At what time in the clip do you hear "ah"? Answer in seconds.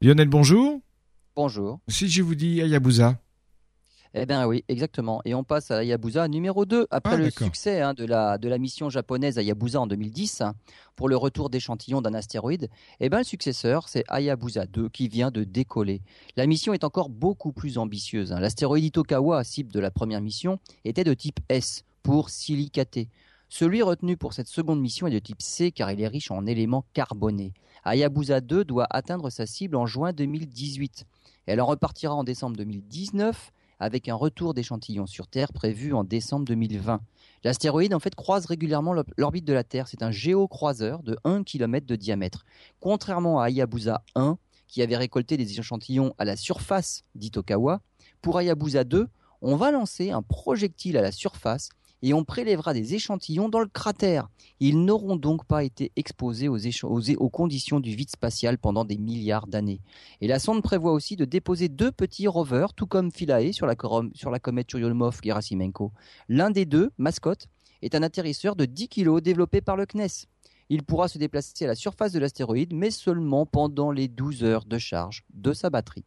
7.14-7.16